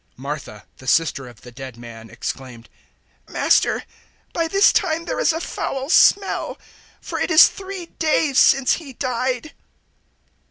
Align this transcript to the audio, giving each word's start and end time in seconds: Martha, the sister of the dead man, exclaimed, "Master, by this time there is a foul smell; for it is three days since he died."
Martha, 0.17 0.65
the 0.77 0.87
sister 0.87 1.27
of 1.27 1.41
the 1.41 1.51
dead 1.51 1.77
man, 1.77 2.09
exclaimed, 2.09 2.67
"Master, 3.29 3.83
by 4.33 4.47
this 4.47 4.73
time 4.73 5.05
there 5.05 5.19
is 5.19 5.31
a 5.31 5.39
foul 5.39 5.91
smell; 5.91 6.57
for 6.99 7.19
it 7.19 7.29
is 7.29 7.47
three 7.47 7.85
days 7.85 8.39
since 8.39 8.73
he 8.73 8.93
died." 8.93 9.53